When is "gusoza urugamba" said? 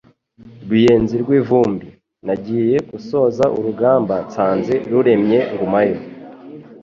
2.91-4.15